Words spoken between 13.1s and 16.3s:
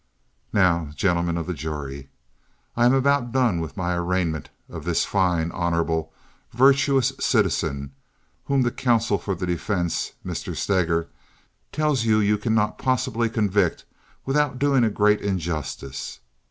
convict without doing a great injustice.